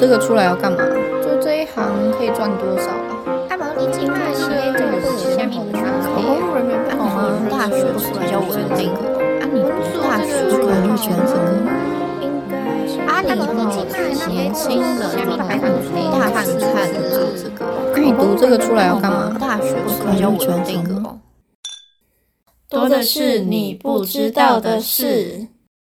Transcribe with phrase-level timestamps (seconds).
[0.00, 0.78] 这个出来要干嘛？
[1.22, 3.44] 做这一行可以赚多少啊？
[3.50, 7.46] 阿毛，你今麦些这个是下面的商考公务人员不好吗？
[7.50, 7.84] 大学
[8.18, 8.88] 比较稳定。
[8.94, 9.60] 啊，你
[10.00, 11.36] 大学出来就选择。
[13.08, 13.52] 阿里不
[14.30, 14.98] 年轻人
[15.36, 17.66] 大看看的这个。
[17.94, 19.36] 那你读这个出来要干嘛？
[19.38, 19.76] 大学
[20.10, 20.82] 比较稳定。
[22.70, 25.46] 多的是你不知道的事。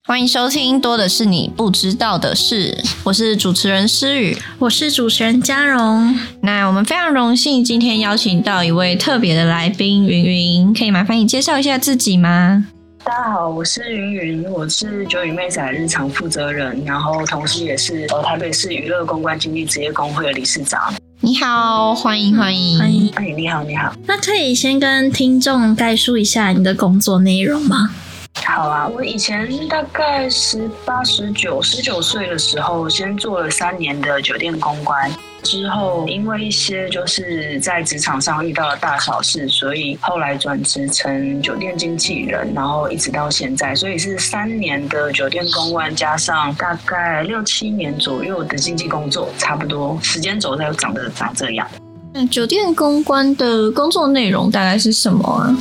[0.09, 2.71] 欢迎收听《多的是你不知道的事》，
[3.03, 6.17] 我是主持人诗雨，我是主持人嘉荣。
[6.43, 12.66] 那我们非常荣幸今天邀请到一位特别的来宾云云，可以麻烦你介绍一下自己吗？
[13.03, 20.94] 大家好，我是云云，我是九宇妹仔日常负责人，然后同时也是呃台北市娱乐公关经济职业工会的理事长。
[21.18, 23.11] 你好，欢迎欢迎欢迎！
[23.16, 23.93] 哎，你好你好。
[24.07, 27.91] 那可以先跟听众概述一下你的工作内容吗？
[28.46, 35.11] 好啊，我以前大概十八、十九、十九岁的时候，先做了三年的酒店公关。
[35.42, 51.69] 之后，因为一些就是在职场上遇到了大小事，所以后来转职成酒店经纪人，然后一直到现在，所以是三年的酒店公关，加上大概六七年左右的经纪工作，差不多时间轴才长得长这样。
[52.12, 55.56] 那酒店公关的工作内容大概是什么啊？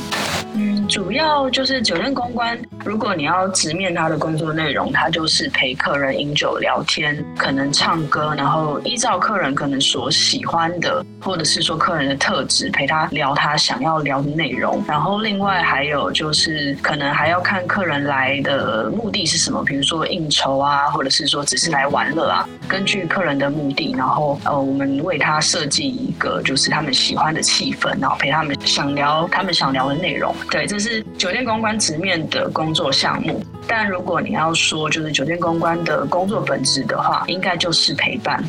[0.86, 2.58] 嗯，主要就是酒店公关。
[2.84, 14.82] 如果你要直面他的工作内容，他就是陪客人饮酒聊天，可能唱歌，然后依照客人可能所喜欢的，或者是说客人的特质，陪他聊他想要聊的内容。
[14.86, 22.48] 然后另外还有就是可能还要看客人来的目的是什么，比如说应酬啊，或者是说只是来玩乐啊。
[22.68, 30.34] 根据客人的目的，然后呃，我们为他设计一个就是他们喜欢的气氛，然后陪他们想聊他们想聊的内容。
[30.50, 33.44] 对，这是酒店公关直面的工作项目。
[33.66, 38.42] 但如果你要说就是酒店公关的工作本质的话，应该就是陪伴。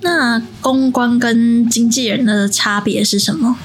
[0.00, 3.56] 那公关跟经纪人的差别是什么？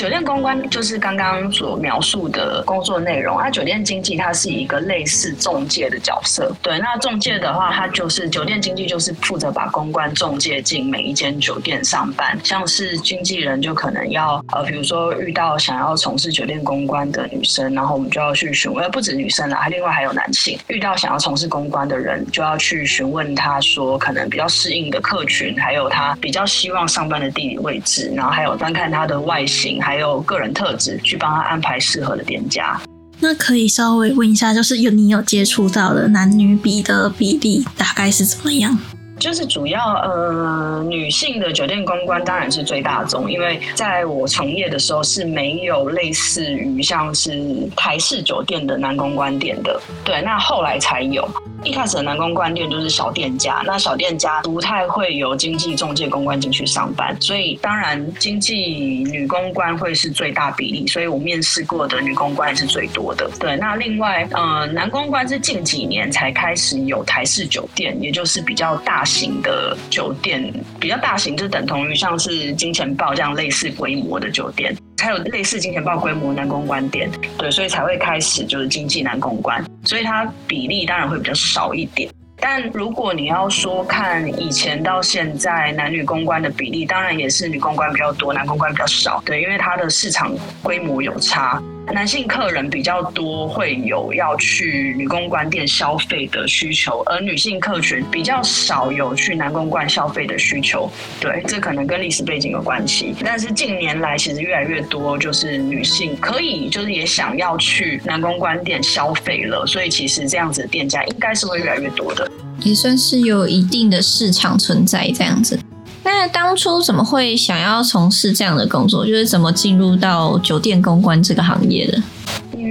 [0.00, 6.50] 酒店公关就是刚刚所描述的工作内容，那酒店经济它是一个类似中介的角色。
[6.62, 12.34] 对，那中介的话，它就是酒店经济，就是负责把公关中介进每一间酒店上班。
[12.42, 29.78] 像是经纪人就可能要呃，比如说遇到想要从事酒店公关的女生，然后我们就要去询问，不止女生啦，还另外还有男性，遇到想要从事公关的人，就要去询问他说可能比较适应的客群，还有他比较希望上班的地理位置，然后还有观看他的外形。
[29.90, 32.80] 还有个人特质，去帮他安排适合的店家。
[33.18, 38.78] 那可以稍微问一下，就是有你有接触到的男女比的比例大概是怎么样？
[39.20, 51.28] 就是主要呃女性的酒店公关当然是最大宗，因为在我从业的时候是没有类似于像是台式酒店的男公关店的，对，那后来才有。
[51.62, 63.30] 一开始的男公关店就是小店家，那小店家不太会有经济中介公关进去上班，所以当然经济女公关会是最大比例，所以我面试过的女公关也是最多的。
[63.38, 69.04] 对，那另外呃男公关是近几年才开始有台式酒店，也就是比较大。
[69.10, 82.08] 型的酒店比较大型，就等同于像是金钱豹这样类似规模的酒店，才有类似金钱豹规模的男公关店，对，所以才会开始就是经济男公关，所以它比例当然会比较少一点。
[82.42, 90.32] 但如果你要说看以前到现在男女公关的比例，当然也是女公关比较多，男公关比较少，对，因为它的市场
[90.62, 91.60] 规模有差。
[91.86, 100.88] 男性客人比较多，会有要去女公关店消费的需求，而女性客群比较少有去男公关消费的需求。
[101.20, 103.14] 对，这可能跟历史背景有关系。
[103.24, 112.30] 但是近年来，其实越来越多就是女性可以，就是也想要去男公关店消费了，所以其实这样子的店家应该是会越来越多的，
[112.62, 115.58] 也算是有一定的市场存在这样子。
[116.02, 119.06] 那当初怎么会想要从事这样的工作？
[119.06, 122.02] 就是怎么进入到酒店公关这个行业的？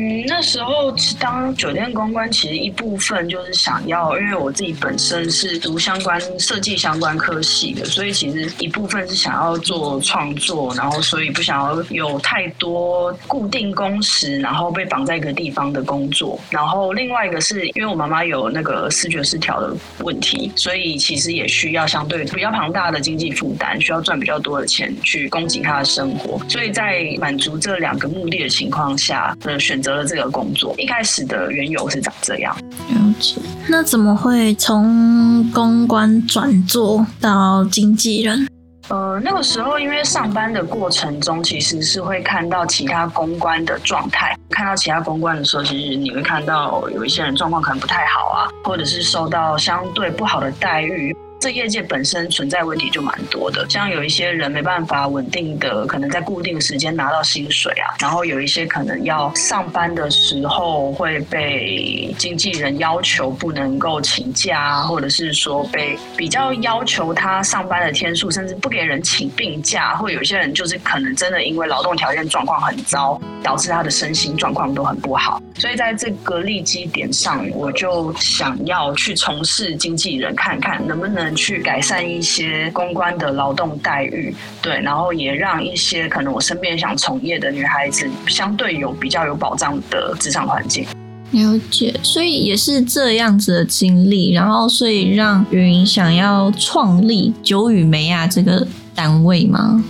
[0.10, 16.40] 嗯，那时候当酒店公关，其实一部分就是想要，因为我自己本身是读相关设计相关科系的，所以其实一部分是想要做创作，然后所以不想要有太多固定工时，然后被绑在一个地方的工作。
[16.50, 26.40] 然后另外一个是因为我妈妈有那个视觉失调的问题，所以其实也需要相对比较庞大的经济负担，需要赚比较多的钱去供给她的生活。
[26.48, 29.80] 所以在满足这两个目的的情况下，呃，选。
[29.80, 32.56] 选择了这个工作，一开始的缘由是长这样。
[32.56, 33.36] 了解，
[33.68, 38.48] 那怎么会从公关转做到经纪人？
[38.88, 44.36] 呃，那个时候因为上班的过程中，其实是会看到其他公关的状态。
[44.50, 51.16] 看到其他公关的时候，其实你会看到有一些人状况可能不太好啊，或者是受到相对不好的待遇。
[51.40, 75.42] 这业界本身存在问题就蛮多的，像有一些人没办法稳定的，可能在固定时间拿到薪水啊，然后有一些可能要上班的时候会被经纪人要求不能够请假，或者是说被比较要求他上班的天数，甚至不给人请病假，或有些人就是可能真的因为劳动条件状况很糟，导致他的身心状况都很不好。
[75.58, 81.29] 所以在这个利基点上，我就想要去从事经纪人，看看能不能。
[81.36, 90.86] 去改善一些公关的劳动待遇，对，然后也让一些可能我身边想从业的女孩子，相对有比较有保障的职场环境。
[91.32, 98.66] 了解，所以也是这样子的经历，然后所以让云想要创立九羽梅亚这个
[98.96, 99.84] 单位吗？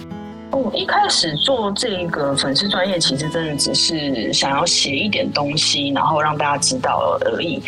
[0.51, 7.61] 哦，一开始做这个粉丝专业，其实真的只是想要写一点东西，然后让大家知道而已。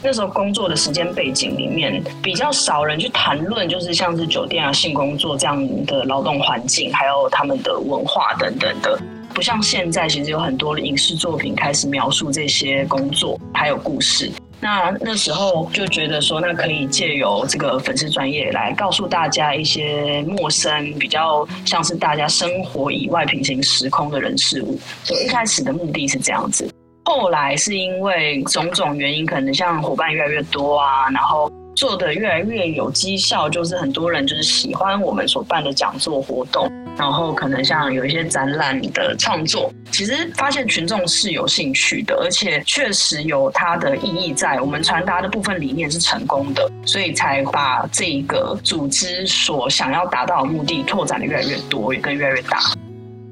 [0.00, 8.96] 那时候工作的时间背景里面比较少人去谈论，就是像是酒店啊、性工作这样的劳动环境，还有他们的文化等等的。
[9.34, 14.30] 不像现在，其实有很多影视作品开始描述这些工作还有故事。
[14.60, 24.78] 那那时候就觉得说，那可以借由这个粉丝专业来告诉大家一些陌生、比较像是大家生活以外平行时空的人事物。
[25.04, 26.68] 所以一开始的目的是这样子。
[27.08, 52.58] 后来是因为种种原因，可能像伙伴越来越多啊，然后做的越来越有绩效，就是很多人就是喜欢我们所办的讲座活动，然后可能像有一些展览的创作，其实发现群众是有兴趣的，而且确实有它的意义在，我们传达的部分理念是成功的，所以才把这个组织所想要达到的目的拓展的越来越多，也跟越来越大。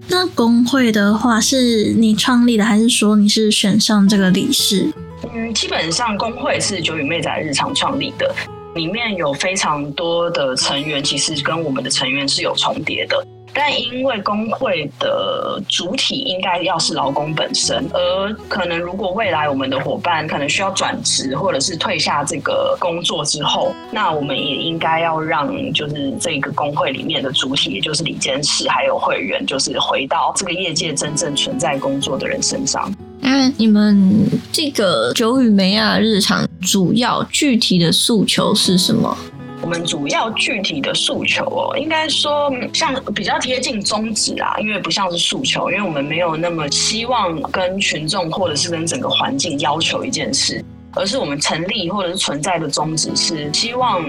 [0.08, 4.91] 那工会的话是你创立的，还是说你是选上这个理事？
[5.35, 8.35] 嗯，基本上工会是九羽妹仔日常创立的，
[8.75, 13.26] 里面有非常多的成员，其实跟我们的成员是有重叠的。
[13.58, 32.93] 但因为工会的主体应该要是劳工本身，而可能如果未来我们的伙伴可能需要转职或者是退下这个工作之后，那我们也应该要让就是这个工会里面的主体，也就是里监事还有会员，就是回到这个业界真正存在工作的人身上。
[33.20, 39.17] 那你们这个九羽梅亚日常主要具体的诉求是什么？
[39.66, 50.64] 我们主要具体的诉求哦，应该说像比较贴近宗旨啊，因为不像是诉求，因为我们没有那么希望跟群众或者是跟整个环境要求一件事。
[50.96, 54.02] 而是我们成立或者是存在的宗旨是希望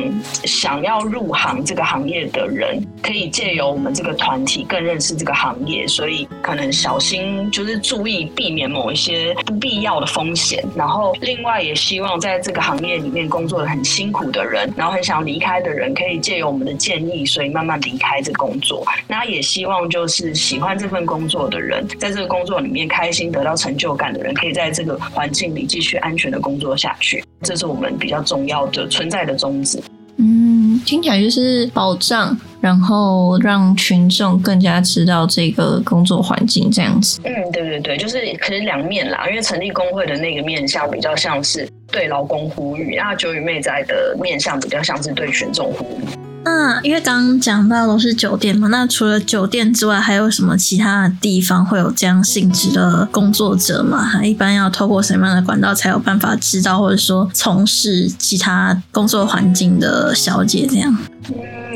[0.45, 10.63] 想要入行这个行业的人可以借由我们这个团体更认识这个行业，所以可能小心就是注意避免某一些不必要的风险。
[10.75, 18.85] 然后另外也希望在这个行业里面工作的很辛苦的人，然后很想离开的人，可以借由我们的建议，所以慢慢离开这工作。
[19.07, 26.76] 那也希望就是喜欢这份工作的人，在这个工作里面开心得到成就感的人，可以在这个环境里继续安全的工作。
[26.77, 29.81] 下去，这是我们比较重要的存在的宗旨。
[30.19, 37.21] 嗯，听起来就是保障，然后让群众更加知道这个工作环境这样子。
[37.23, 46.16] 嗯，对对对，就是可是两面啦，因为成立工会的那个面向比较像是对劳工呼吁，那九羽妹仔的面向比较像是对群众呼吁。
[46.47, 54.23] 那因为刚刚讲到都是酒店嘛，那除了酒店之外，还有什么其他的地方会有这样性质的工作者吗？
[54.23, 60.97] 一般要透过什么样的管道才有办法知道，或者说从事其他工作环境的小姐这样？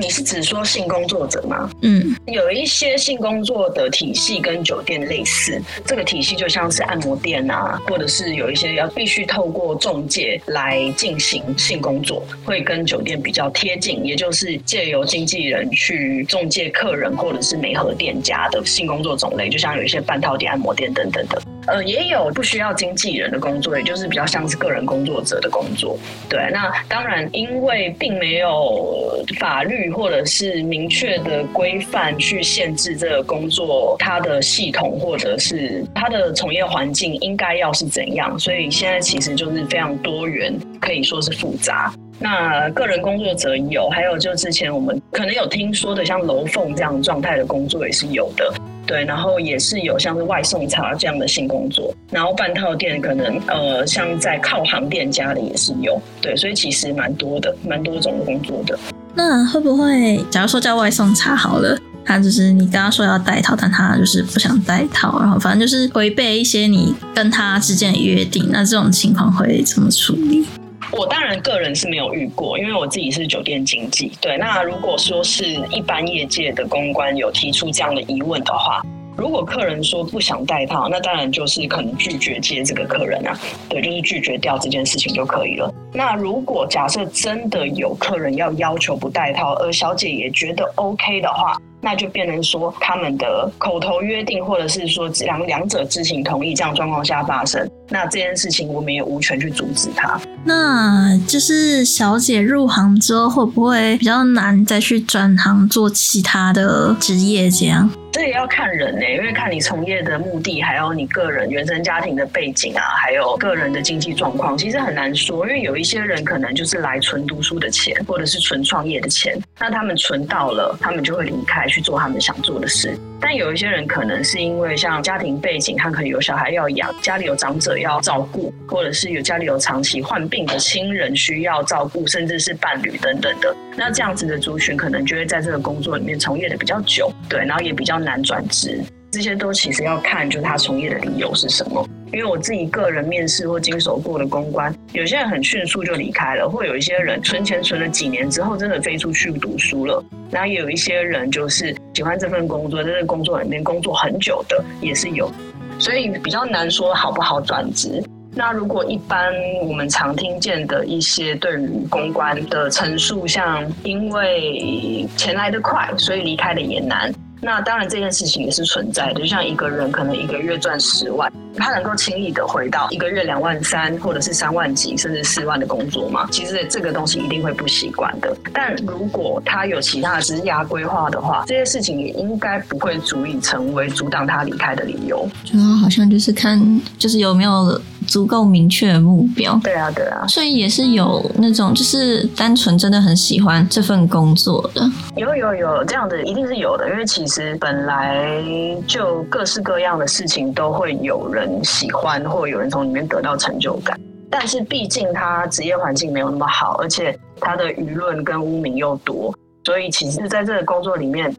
[0.01, 1.69] 你是指说性工作者吗？
[1.83, 21.39] 嗯，有一些性工作的体系跟酒店类似，这个体系就像是按摩店啊，或者是有一些要必须透过中介来进行性工作，会跟酒店比较贴近，也就是借由经纪人去中介客人或者是美合店家的性工作种类，就像有一些半套店、按摩店等等的。
[21.67, 25.95] 呃，也有不需要经纪人的工作，也就是比较像是个人工作者的工作。
[26.27, 41.93] 对，那当然，因为并没有法律或者是明确的规范去限制这个工作它的系统或者是它的从业环境应该要是怎样，所以现在其实就是非常多元，可以说是复杂。
[42.19, 48.53] 那个人工作者有，还有就之前我们可能有听说的，像楼凤这样状态的工作也是有的。
[48.85, 58.77] 对，然后也是有像是外送茶这样的性工作，然后半套店可能呃，像在靠行店家的也是有，对，所以其实蛮多的，蛮多种工作的。
[59.13, 70.45] 那会不会，假如说叫外送茶好了，他就是你跟他说要带套，但他就是不想带套，然后反正就是违背一些你跟他之间的约定，那这种情况会怎么处理？
[70.91, 74.11] 我当然个人是没有遇过，因为我自己是酒店经济。
[74.19, 78.81] 对，那如果说是一般业界的公关有提出这样的疑问的话。
[79.17, 83.37] 如果客人说不想带套，那当然就是可能拒绝接这个客人啊，
[83.69, 85.71] 对，就是拒绝掉这件事情就可以了。
[85.93, 100.19] 那如果假设真的有客人要要求不带套，而小姐也觉得 OK 的话，那就变成说他们的口头约定，或者是说两两者知情同意这样状况下发生，那这件事情我们也无权去阻止他。
[100.45, 107.89] 那就是小姐入行之后会不会比较难再去转行做其他的职业这样？
[108.11, 115.47] 这也要看人呢，因为看你从业的目的，还有你个人原生家庭的背景啊，还有个人的经济状况，其实很难说。
[115.47, 122.97] 因为有一些人可能就是来存读书的钱，或者是存创业的钱，那他们存到了，他们就会离开去做他们想做的事。
[123.21, 133.55] 但有一些人可能是因为像家庭背景，他可能有小孩要养，家里有长者要照顾，或者是有家里有长期患病的亲人需要照顾，甚至是伴侣等等的。
[133.77, 138.01] 那这样子的族群可能就会在这个工作里面从业的比较久，对，然后也比较。
[138.01, 141.87] 难转职，这些都其实要看，就是他从业的理由是什么。
[142.13, 150.03] 因为我自己个人面试或经手过的公关，有些人很迅速就离开了，或有一些人存钱存了几年之后，真的飞出去读书了。
[150.29, 155.31] 然后也有一些人就是喜欢这份工作，在这工作里面工作很久的也是有，
[155.79, 158.03] 所以比较难说好不好转职。
[158.33, 159.33] 那如果一般
[159.65, 167.13] 我们常听见的一些对于公关的陈述，像因为钱来得快，所以离开的也难。
[167.43, 169.19] 那当然，这件事情也是存在的。
[169.19, 171.29] 就像一个人可能一个月赚十万，
[171.61, 176.27] 他能够轻易的回到一个月两万三，或者是三万几，甚至四万的工作吗？
[176.31, 178.35] 其实这个东西一定会不习惯的。
[178.51, 185.27] 但如果他有其他的职业规划的话，这些事情也应该不会足以成为阻挡他离开的理由。
[185.45, 187.79] 主要好像就是看，就是有没有。
[188.07, 194.81] 足够明确的目标，对啊，对啊，所以也是有那种就是单纯真的很喜欢这份工作的，
[195.15, 198.43] 有有有这样的一定是有的，因为其实本来
[198.87, 209.33] 就各式各样的事情都会有人喜欢，或有人从里面得到成就感，但是毕竟他职业环境没有那么好，而且他的舆论跟污名又多，
[209.65, 211.33] 所以其实在这个工作里面。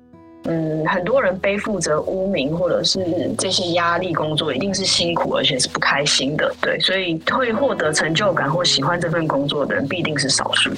[0.45, 6.53] 嗯，很多人背负着污名或者是这些压力，工作一定是辛苦，而且是不开心的。
[6.61, 10.69] 对，所以会获得成就感或喜欢这份工作的人，必定是少数。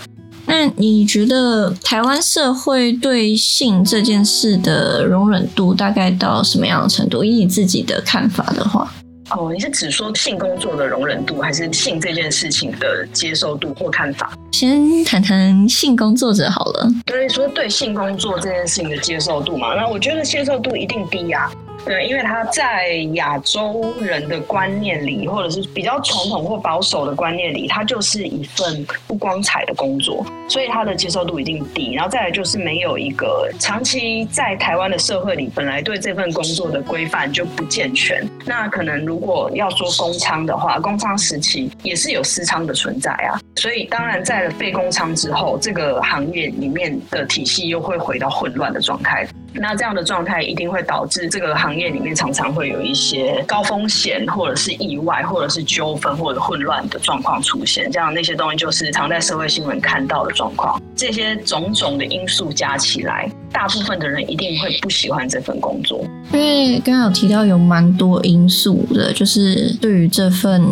[0.45, 7.25] 那你觉得台湾社会对性这件事的容忍度大概到什么样的程度？
[7.25, 8.93] 以你自己的看法的话。
[9.31, 14.33] 哦，你是只说性工作的容忍度，还是性这件事情的接受度或看法？
[14.53, 16.89] 先谈谈性工作者好了。
[17.07, 21.51] 对，说对性工作这件事情的接受度嘛，那我觉得接受度一定低呀。
[21.85, 31.93] 对，因为他在亚洲人的观念里，或者是比较传统或保守的观念里，它就是一份不光彩的工作，所以他的接受度一定低。
[31.95, 38.27] 然后再来就是没有一个长期在台湾的社会里，本来对这份工作的规范就不健全。
[38.47, 43.39] 那可能如果要说公娼的话，公娼时期也是有私娼的存在啊。
[43.57, 49.27] 所以当然在了被公娼之后，这个行业里面的体系又会回到混乱的状态。
[49.57, 57.91] 那这样的状态一定会导致这个行行业里面常常会有一些高风险，或者是意外，或者是纠纷或者混乱的状况出现。
[57.91, 60.81] 这样那些东西就是常在社会新闻看到的状况。
[60.95, 66.07] 这些种种的因素加起来，大部分的人一定会不喜欢这份工作。
[66.33, 70.63] 因为刚刚有提到有蛮多因素的，就是对于这份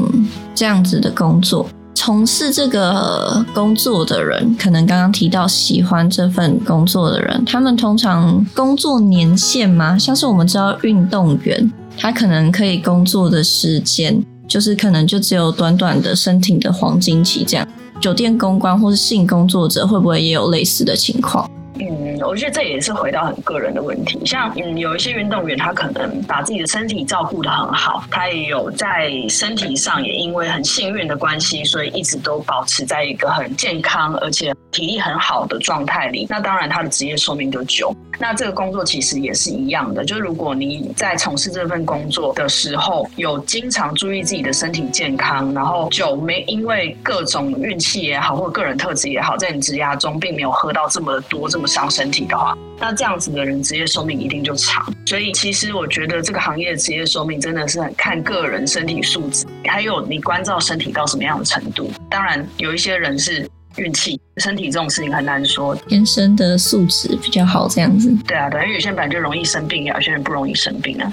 [0.55, 1.69] 这样子的工作。
[2.05, 9.97] 从事这个工作的人，可能刚刚提到喜欢这份工作的人，他们通常工作年限吗？
[9.97, 17.65] 像是我们知道运动员，他可能可以工作的时间，就是可能就只有短短的身体的黄金期这样。
[18.01, 21.49] 酒店公关或是性工作者，会不会也有类似的情况？
[21.91, 24.21] 嗯，我觉得这也是回到很个人的问题。
[24.25, 36.27] 像嗯，有一些运动员，他可能把自己的身体照顾的很好，他也有在身体上也因为很幸运的关系，所以一直都保持在一个很健康而且体力很好的状态里。
[36.29, 37.95] 那当然，他的职业寿命就久。
[38.19, 54.93] 那这个工作其实也是一样的，就是如果你在从事这份工作的时候，有经常注意自己的身体健康，然后就没因为各种运气也好，或个人特质也好，在你职涯中并没有喝到这么多这么伤身体的话，那这样子的人职业寿命一定就长。
[55.07, 61.91] 所以其实我觉得这个行业的职业寿命真的是很看个人身体素质，还有你关照身体到什么样的程度。
[62.11, 68.15] 当然有一些人是运气，身体这种事情很难说，天生的素质比较好这样子。
[68.27, 71.11] 对啊，对，因为有些人本来就容易生病，有些人不容易生病啊。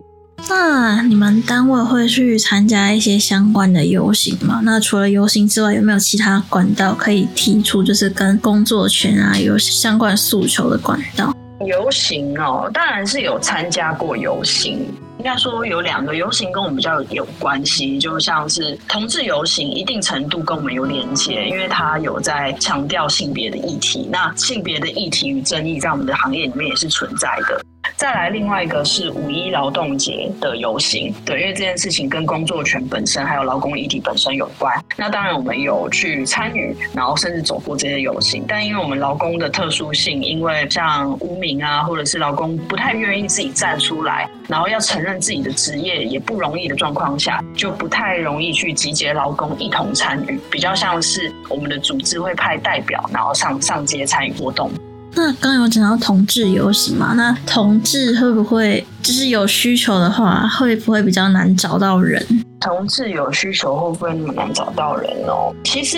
[0.49, 4.61] 那你们单位会去参加一些相关的游行吗？
[4.63, 11.31] 那除了游行之外，有没有其他管道可以提出，就是跟工作权啊有相关诉求的管道？
[11.67, 14.87] 游行哦，当然是有参加过游行。
[15.19, 24.07] 应该说有两个游行跟我们比较有关系，就像是同志游行，一定程度跟我们有连接，因为它有在强调性别的议题。
[24.09, 27.61] 那性别的议题与争议，在我们的行业里面也是存在的。
[27.99, 34.73] 再来，另外一个是五一劳动节的游行，对，因为这件事情跟工作权本身还有劳工议题本身有关。
[34.95, 54.71] 那当然我们有去参与，然后甚至走过这些游行，但因为我们劳工的特殊性，因为像污名啊，或者是劳工不太愿意自己站出来，然后要承认自己的职业也不容易的状况下，就不太容易去集结劳工一同参与，比较像是我们的组织会派代表，然后上上街参与活动。
[55.15, 57.13] 那刚有讲到同志游行嘛？
[57.15, 62.23] 那同志会不会就是有需求的话，会不会比较难找到人？
[62.59, 65.55] 同志有需求会不会那么难找到人哦？
[65.63, 65.97] 其实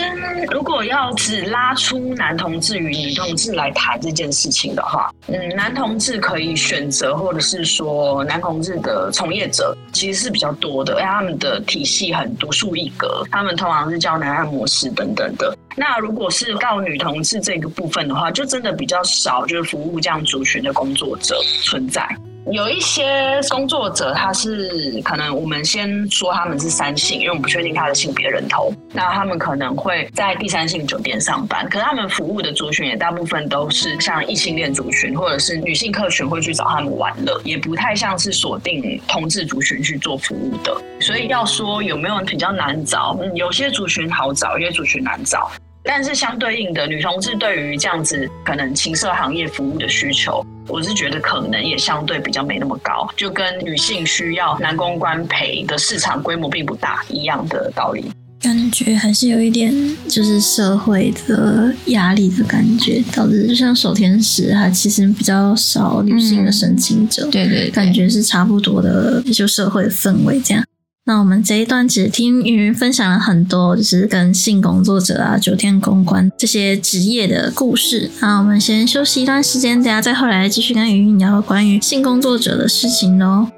[0.52, 15.58] 如果要只拉出男同志与女同志来谈这件事情的话，嗯，男同志可以选择，或者是说男同志的从业者其实是比较多的，因为他们的体系很独树一格，他们通常是叫男按摩师等等的。
[15.76, 22.08] 那如果是到女同志这个部分的话，就真的比较少，就是服务这样族群的工作者存在。
[22.50, 28.74] 有一些工作者，他是可能我们先说他们是三性，因为我们不确定他的性别认同。
[28.92, 40.76] 那他们可能会在第三性酒店上班，可是他们服务的族群也大部分都是像异性恋族群或者是女性客群会去找他们玩乐，也不太像是锁定同志族群去做服务的。
[41.00, 45.50] 所以要说有没有人比较难找，嗯，有些族群好找，有些族群难找。
[45.84, 58.06] 但是相对应的，女同志对于这样子可能情色行业服务的需求，我是觉得可能也相对比较没那么高，就跟女性需要男公关陪的市场规模并不大一样的道理。
[58.40, 59.72] 感觉还是有一点
[60.08, 70.64] 就是社会的压力的感觉，导致就像守天使，它其实比较少女性的申请者，对对，感觉是差不多的，就社会的氛围这样。
[71.12, 78.10] 那我们这一段只听云云分享了很多，就是跟性工作者啊、酒店公关这些职业的故事。
[78.22, 83.50] 那我们先休息一段时间，等下再回来继续跟云云聊关于性工作者的事情喽。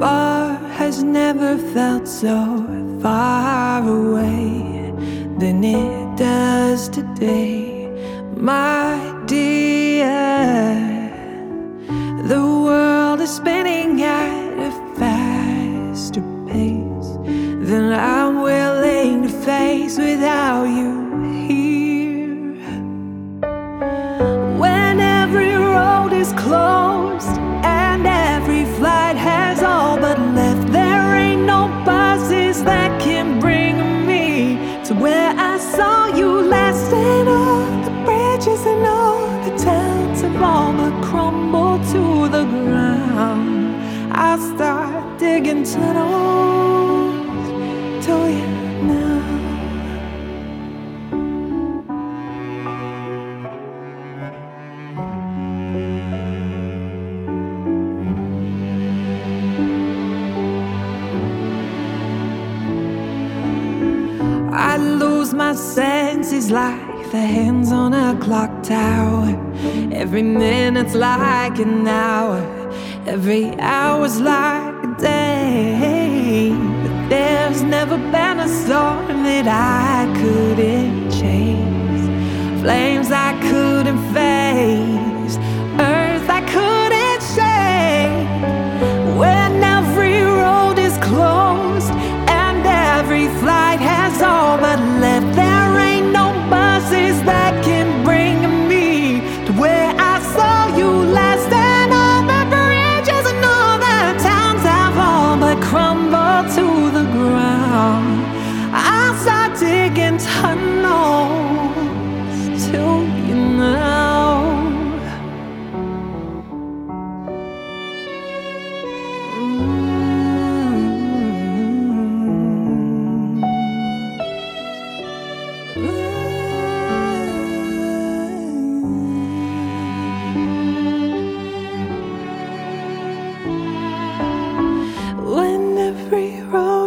[0.00, 2.64] Far has never felt so
[3.02, 4.94] far away
[5.38, 7.90] than it does today,
[8.40, 9.14] my
[13.26, 13.65] spend
[44.36, 47.24] I start digging tunnels
[48.04, 48.46] to you
[48.82, 49.22] now.
[64.52, 69.34] I lose my senses like the hands on a clock tower.
[69.90, 72.38] Every minute's like an hour,
[73.06, 76.50] every hour's like a day.
[76.82, 85.05] But there's never been a storm that I couldn't chase, flames I couldn't face,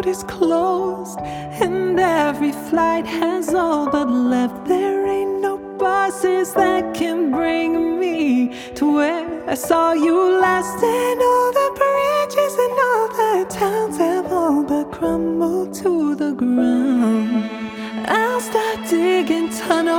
[0.10, 1.20] is closed
[1.62, 8.24] and every flight has all but left, there ain't no buses that can bring me
[8.74, 10.84] to where I saw you last.
[10.84, 17.50] And all the bridges and all the towns have all but crumbled to the ground.
[18.08, 19.99] I'll start digging tunnels.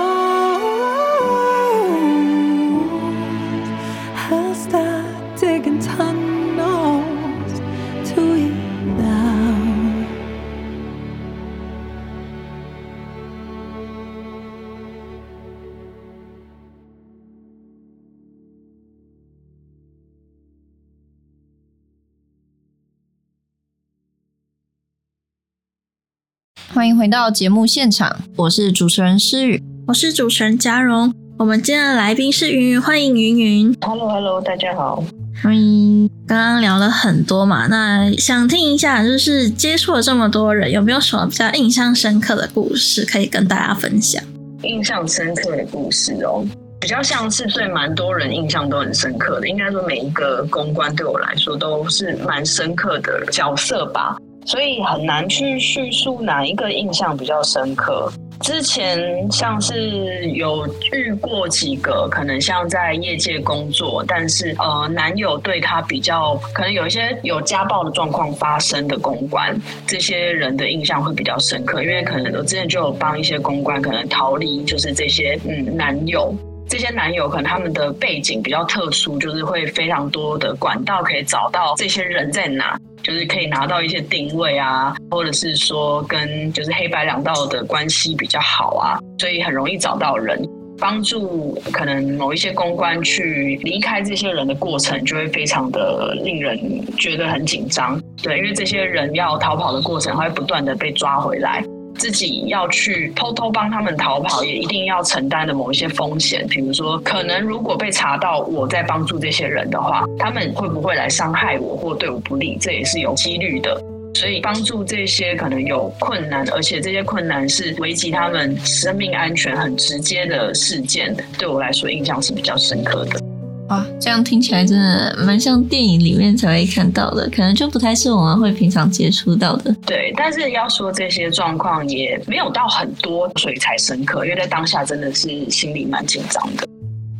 [27.00, 29.62] 回到节目现场，我是主持人诗雨。
[29.86, 33.74] 我是主持人嘉荣，我们今天的来宾是云云，欢迎云云。
[33.80, 35.02] Hello Hello，大家好。
[35.42, 36.10] 欢迎。
[36.26, 44.22] 刚刚聊了很多嘛，那想听一下，就是接触了这么多人，有没有什么比较印象深刻的故事可以跟大家分享？
[44.64, 46.44] 印象深刻的故事哦，
[46.78, 49.48] 比较像是对蛮多人印象都很深刻的。
[49.48, 54.18] 应该说每一个公关对我来说都是蛮深刻的角色吧，
[54.50, 58.10] 所以很难去叙述哪一个印象比较深刻。
[58.40, 76.34] 之前像是有遇过几个可能像在业界工作，但是呃男友对他比较可能有一些有家暴的状况发生的公关，这些人的印象会比较深刻，因为可能我之前就有帮一些公关可能逃离就是这些嗯男友。
[76.68, 90.40] 这些男友可能他们的背景比较特殊，就是会非常多的管道可以找到这些人在哪，就是可以拿到一些定位啊，或者是说跟就是黑白两道的关系比较好啊，所以很容易找到人。
[90.78, 96.58] 帮助可能某一些公关去离开这些人的过程，就会非常的令人
[96.96, 98.00] 觉得很紧张。
[98.22, 101.62] 对，因为这些人要逃跑的过程，会不断的被抓回来。
[102.00, 113.78] 自己要去偷偷帮他们逃跑，也一定要承担的某一些风险，比如说，可能如果被查到我在帮助这些人的话，他们会不会来伤害我或对我不利，这也是有几率的。
[114.14, 123.29] 所以帮助这些可能有困难，而且这些困难是危及他们生命安全很直接的事件，对我来说印象是比较深刻的。
[123.70, 129.72] 哇，这样听起来真的蛮像电影里面才会看到的，可能就不太是我们会平常接触到的。
[129.86, 136.66] 对，但是要说这些状况也没有到很多，所以才深刻，因为在当下真的是心里蛮紧张的。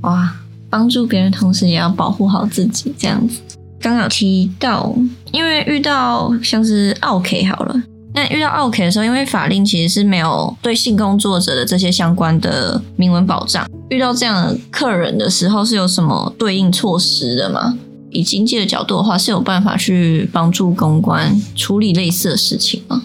[0.03, 0.33] 哇，
[0.69, 3.41] 帮助别人同时也要保护好自己，这样子。
[3.81, 4.93] 刚有提到，
[5.31, 7.81] 因为遇到像是 OK 好了，
[8.13, 13.67] 那遇到 OK 的时候，因为法令其实是没有对性工作者的这些相关的明文保障。
[13.89, 17.79] 遇到这样的客人的时候，是有什么对应措施的吗？
[18.11, 23.01] 以经济的角度的话，是有办法去帮助公关处理类似的事情吗？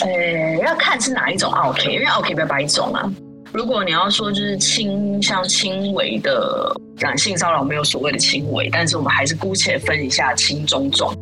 [0.00, 3.10] 呃，要看是哪一种 OK，因为 OK 比较百种啊。
[3.52, 11.14] 如果你要说就是轻像轻微的感性骚扰，没有所谓的轻微，但是我们还是姑且分一下轻中重。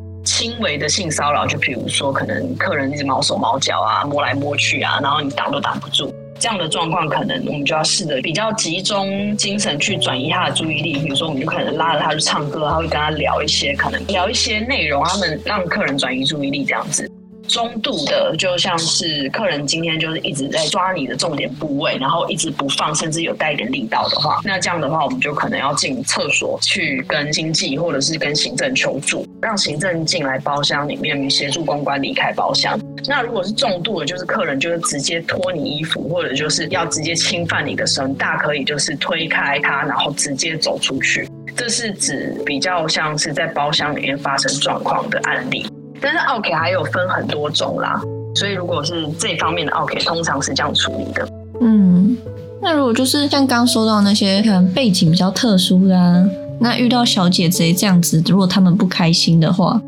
[0.43, 6.13] 轻微的性骚扰，就比如说可能客人一直毛手毛脚啊，摸来摸去啊，然后你挡都挡不住。
[6.41, 10.95] 这样的状况，可能我们就要试着比较集中精神去转移他的注意力。
[10.95, 17.09] 比如说，我们就可能拉着他去唱歌，他会跟他聊一些可能聊一些内容，他们让客人转移注意力这样子。
[17.53, 32.81] 中度的，就像是客人今天就是一直在抓你的重点部位，然后一直不放，甚至有带一点力道的话，那这样的话，我们就可能要进厕所去跟经济或者是跟行政求助，让行政进来包厢里面协助公关离开包厢。
[33.07, 41.29] 那如果是重度的，就是客人就是直接脱你衣服，或者就是要直接侵犯你的身，大可以就是推开他，然后直接走出去。
[41.55, 45.67] 这是指比较像是在包厢里面发生状况的案例。
[46.03, 48.03] 但是 OK 还有分很多种啦，
[48.35, 51.29] 所以如果是这方面的 OK，通常是这样处理的。
[51.61, 52.17] 嗯，
[52.61, 59.81] 那如果就是像刚说到那些可能背景比较特殊的啊，那遇到小姐贼这样子，如果他们不开心的话，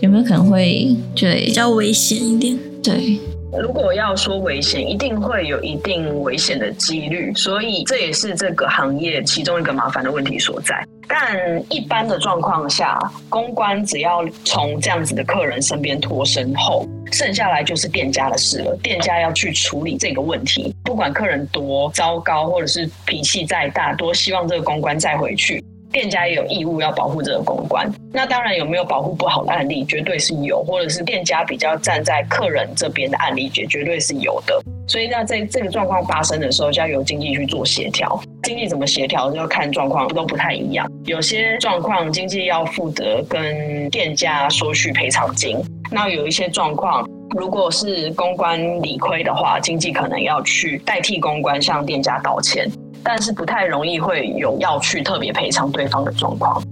[0.00, 2.58] 有没有可能会对比较危险一点？
[2.82, 3.18] 对？
[3.60, 10.82] 如果要说危险，一定会有一定危险的几率，所以这也是这个行业其中一个麻烦的问题所在。
[11.06, 18.74] 但一般的状况下，公关只要从这样子的客人身边脱身后，剩下来就是店家的事了。
[18.82, 25.62] 店家要去处理这个问题，不管客人多糟糕，或者是脾气再大，多希望这个公关再回去。
[25.92, 34.60] 店家也有义务要保护这个公关，那当然有没有保护不好的案例，绝对是有，或者是店家比较站在客人这边的案例，绝绝对是有的。
[34.88, 38.20] 所以那在这个状况发生的时候，就要由经济去做协调。
[38.42, 40.90] 经济怎么协调，就要看状况都不太一样。
[41.04, 45.58] 有些状况经济要负责跟店家索取赔偿金，
[45.90, 47.06] 那有一些状况。
[47.34, 52.70] 如果是公关理亏的话，经济可能要去代替公关向店家道歉。
[53.02, 56.62] 但是不太容易会有要去特别赔偿对方的状况。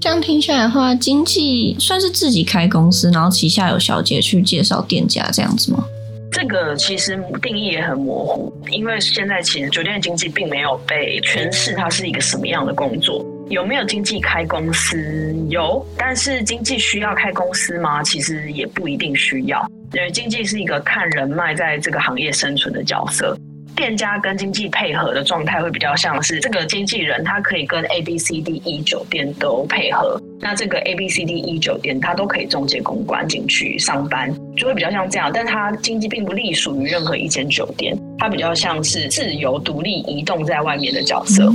[0.00, 5.84] 这样听起来的话，经济算是自己开公司，然后旗下有小姐去介绍店家这样子吗？
[6.30, 13.24] 这个其实定义也很模糊，因为现在其实酒店经济并没有被诠释它是一个什么样的工作。
[13.48, 15.32] 有没有经济开公司？
[15.48, 18.02] 有，但是经济需要开公司吗？
[18.02, 19.64] 其实也不一定需要。
[19.92, 23.38] 因为经济是一个看人脉在这个行业生存的角色。
[23.74, 30.20] 店家跟经济配合的状态会比较像是这个经纪人，他可以跟 A、B、C、D、E 酒店都配合。
[30.40, 35.30] 那这个 A、B、C、D、E 酒店，他都可以中介公关进去上班，就会比较像这样。
[35.32, 41.52] 但他经济并不隶属于任何一间酒店，他比较像是自由独立移动在外面的角色。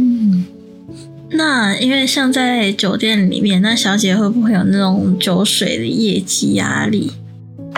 [1.32, 7.12] 那因为像在酒店里面，那小姐会不会有那种酒水的业绩压力？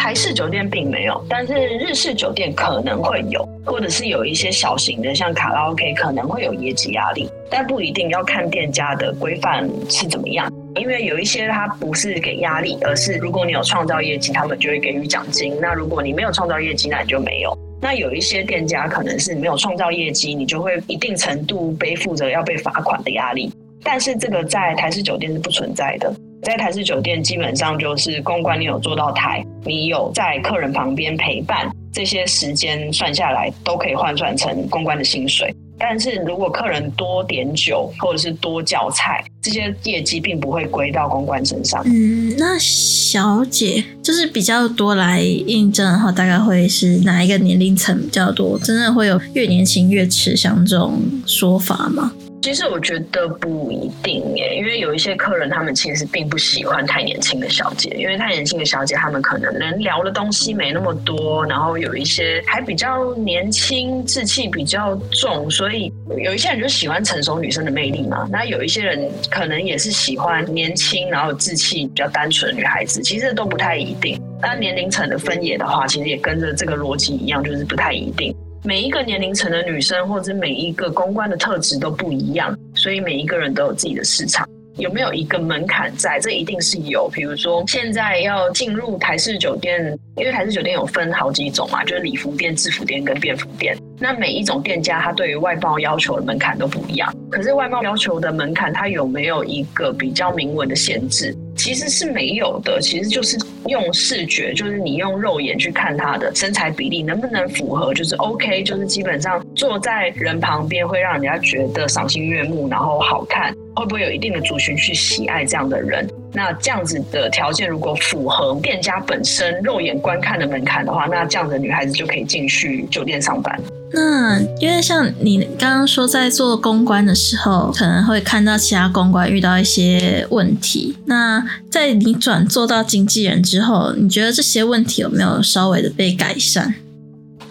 [0.01, 10.51] 台式酒店并没有，但是日式酒店可能会有，或者是有一些小型的，像卡拉 OK 可能会有业绩压力，但不一定要看店家的规范是怎么样。
[10.75, 17.55] 因为有一些它不是给压力，而是如果你有创造业绩，他们就会给予奖金；那如果你没有创造业绩，那你就没有。
[17.79, 23.53] 那有一些店家可能是没有创造业绩，你就会一定程度背负着要被罚款的压力。
[23.83, 26.11] 但是这个在台式酒店是不存在的。
[26.43, 35.53] 在台式酒店，基本上就是公关，你有做到台，你有在客人旁边陪伴，这些时间算下来都可以换算成公关的薪水。
[35.77, 41.83] 但是如果客人多点酒或者是多叫菜，这些业绩并不会归到公关身上。
[41.85, 48.59] 嗯，那小姐就是比较多来应征的话，大概会是哪一个年龄层比较多？
[48.59, 52.11] 真的会有越年轻越吃香这种说法吗？
[52.41, 68.27] 其实我觉得不一定耶，因为有一些客人他们其实并不喜欢太年轻的小姐，因为太年轻的小姐他们可能能聊的东西没那么多，然后有一些还比较年轻，志气比较重，所以有一些人就喜欢成熟女生的魅力嘛。
[68.31, 74.19] 那有一些人可能也是喜欢年轻，然后志气比较单纯的女孩子，其实都不太一定。
[74.41, 78.35] 那年龄层的分野的话，其实也跟着这个逻辑一样，就是不太一定。
[78.63, 84.47] 每一个年龄层的女生，或者每一个公关的特质都不一样，所以每一个人都有自己的市场。
[84.77, 86.19] 有没有一个门槛在？
[86.19, 87.09] 这一定是有。
[87.11, 93.75] 比如说，现在要进入台式酒店，因为台式酒店有分好几种嘛，就是礼服店、制服店跟便服店。
[93.99, 97.13] 那每一种店家，它对于外貌要求的门槛都不一样。
[97.29, 101.35] 可是外貌要求的门槛，它有没有一个比较明文的限制？
[101.55, 103.37] 其实是没有的，其实就是
[103.67, 116.07] 用视觉，就是你用肉眼去看他的身材比例能不能符合，就是 OK，就是基本上坐在人旁边会让人家觉得赏心悦目，然后好看，会不会有一定的族群去喜爱这样的人？
[116.33, 123.61] 那这样子的条件如果符合店家本身肉眼观看的门槛的话，那这样的女孩子就可以进去酒店上班。
[123.93, 130.95] 那因为像你刚刚说，在做公关的时候，可能会看到其他公关遇到一些问题。
[131.05, 136.73] 那在你转做到经纪人之后，你觉得这些问题有没有稍微的被改善？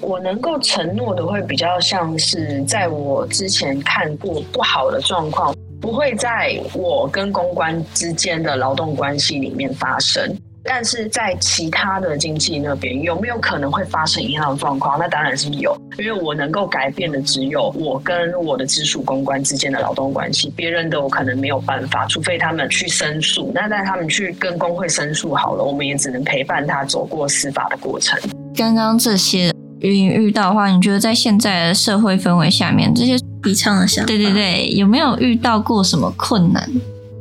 [0.00, 10.34] 我能够承诺的会比较像是在我之前看过不好的状况，不会在我跟公关之间的劳动关系里面发生。
[10.62, 14.98] 但是在其他的经济那边有没有可能会发生一样的状况？
[14.98, 23.50] 那当然是有，因为我能够改变的只有我跟我的直属公关之间的劳动关系，别人的我可能没有办法，除非他们去申诉。
[23.54, 28.20] 那在他们去跟工会申诉好了，我们也只能陪伴他走过司法的过程。
[28.54, 36.68] 刚刚这些遇遇到的话，你觉得在现在的社会氛围下面，这些提倡的想法，对对对，有没有遇到过什么困难？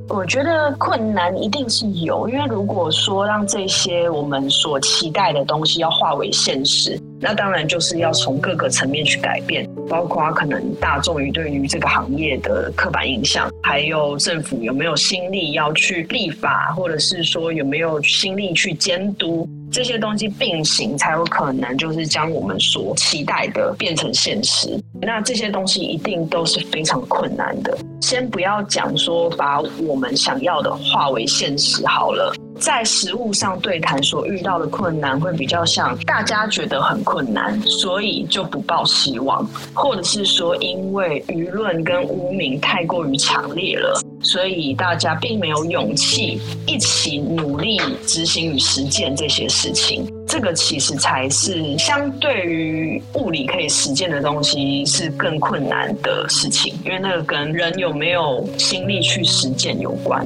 [0.09, 19.47] 我觉得困难一定是有，因为如果说让这些我们所期待的东西要化为现实，那当然就是要从各个层面去改变，包括可能大众于对于这个行业的刻板印象，还有政府有没有心力要去立法，或者是说有没有心力去监督。
[19.71, 24.75] 这些东西并行，才有可能就是将我们所期待的变成现实。
[24.99, 27.77] 那这些东西一定都是非常困难的。
[28.09, 32.33] 先不要讲说把我们想要的化为现实好了。
[32.59, 50.11] 在实物上对谈所遇到的困难，会比较像大家觉得很困难，所以就不抱希望，或者是说因为舆论跟污名太过于强烈了，所以大家并没有勇气一起努力执行与实践这些事情。
[50.39, 60.25] 这个其实才是相对于物理可以实践的东西是更困难的事情，因为那个跟人有没有心力去实践有关。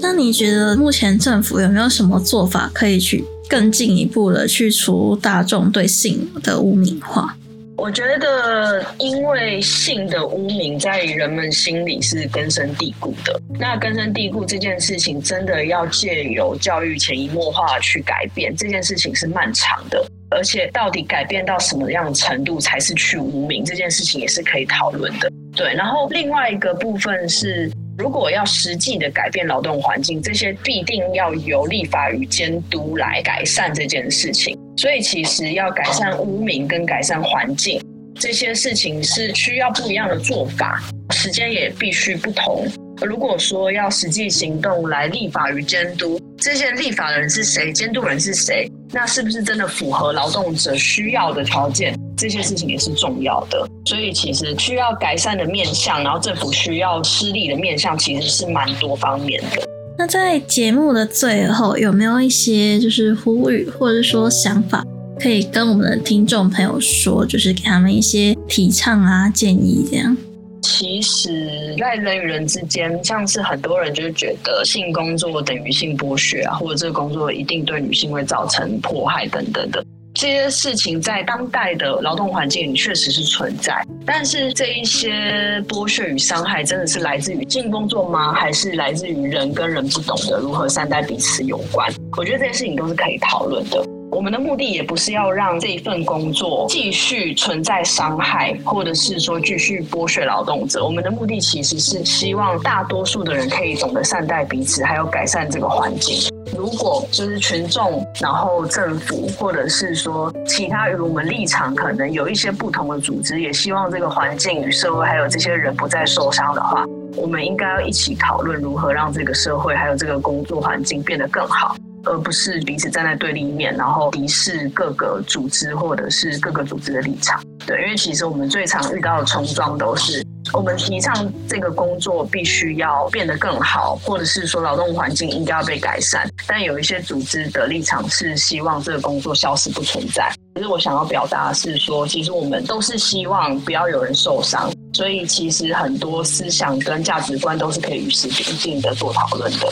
[0.00, 7.36] 那你觉得目前政府有没有什么做法可以去更进一步的去除大众对性的污名化？
[7.78, 13.38] 我觉得，因为性的污名在人们心里是根深蒂固的。
[13.60, 20.04] 那根深蒂固这件事情，真的要借由教育潜移默化去改变，这件事情是漫长的。
[20.30, 25.30] 而且，到底改变到什么样的程度才是去污名，这件事情也是可以讨论的。
[25.54, 34.58] 对，然后另外一个部分是，如果要实际的改变劳动环境，这些必定要由立法与监督来改善这件事情。
[34.76, 37.80] 所以，其实要改善污名跟改善环境
[38.18, 42.66] 这些事情是需要不一样的做法，时间也必须不同。
[43.02, 51.94] 如果说要实际行动来立法与监督，这些立法人是谁，监督人是谁，那是不是真的符合劳动者需要的条件？
[52.16, 53.68] 这些事情也是重要的。
[53.84, 59.65] 所以，其实需要改善的面向，然后政府需要施力的面向，其实是蛮多方面的。
[59.98, 64.84] 那在节目的最后，有没有一些就是呼吁，或者说想法，
[65.18, 70.14] 可以跟我们的听众朋友说，就是给他们一些提倡啊、建议这样？
[70.60, 79.82] 其实，在人与人之间，像是很多人就是觉得性工作等于性剥削啊，或者这个工作一定对女性会造成迫害等等的。
[80.16, 83.74] 这些事情在当代的劳动环境里确实是存在，
[84.06, 88.32] 但是这一些剥削与伤害真的是来自于性工作吗？
[88.32, 91.92] 还是来自于人跟人不懂得如何善待彼此有关？
[92.16, 93.84] 我觉得这些事情都是可以讨论的。
[94.10, 100.82] 我们的目的也不是要让这一份工作继续存在伤害，或者是说继续剥削劳动者。
[100.82, 106.32] 我们的目的其实是希望大多数的人可以懂得善待彼此，还有改善这个环境。
[106.56, 116.84] 如果就是群众，然后政府，或者是说其他与我们立场可能有一些不同的组织，也希望这个环境与社会还有这些人不再受伤的话，
[117.16, 121.76] 我们应该要一起讨论如何让这个社会还有这个工作环境变得更好。
[122.08, 127.42] 而不是彼此站在对立面，然后敌视各个组织或者是各个组织的立场。
[127.66, 136.28] 对，因为其实我们最常遇到的冲撞都是我们提倡这个工作必须要变得更好，或者是说劳动环境应该要被改善。
[136.46, 140.32] 但有一些组织的立场是希望这个工作消失不存在。
[140.54, 149.70] 其实我想要表达的是说，其实我们都是希望不要有人受伤，所以其实很多思想跟价值观都是可以与时并进的做讨论的。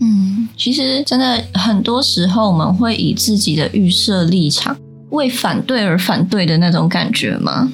[0.00, 4.76] 嗯其实，真的很多时候，我们会以自己的预设立场
[5.10, 7.70] 为反对而反对的那种感觉吗？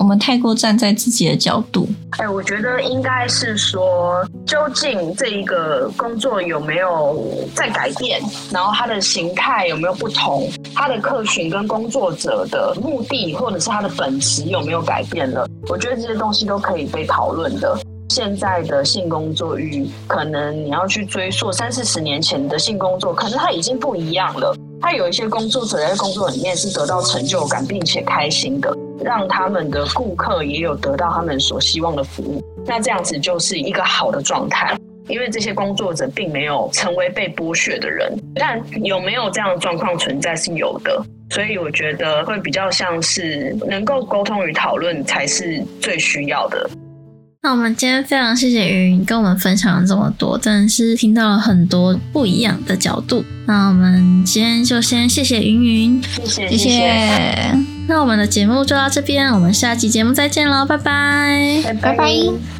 [0.00, 1.86] 我们太过站在自己的角度。
[2.12, 7.22] 哎，我觉得应该是说，究竟这一个工作有没有
[7.54, 8.18] 在改变，
[8.50, 15.46] 然后它的形态有没有不同，它的客群跟工作者的目的或者是它的本质有没有改变了？
[15.68, 17.78] 我觉得这些东西都可以被讨论的。
[18.08, 24.56] 现在的性工作与可能你要去追溯三四十年前的性工作，可能它已经不一样了。
[24.80, 32.42] 它有一些工作者在工作里面是得到成就感并且开心的，让他们的顾客也有得到他们所希望的服务。
[32.66, 34.76] 那这样子就是一个好的状态，
[35.08, 38.12] 因为这些工作者并没有成为被剥削的人。
[38.34, 46.68] 但有没有这样的状况存在是有的，所以我觉得会比较像是能够沟通与讨论才是最需要的。
[47.42, 53.24] 那我们今天非常谢谢云云跟我们分享了这么多，真的是听到了很多不一样的角度。
[53.46, 57.79] 那我们今天就先谢谢云云，谢谢谢谢。
[57.90, 62.59] 那我们的节目就到这边，我们下期节目再见喽，拜拜，拜拜。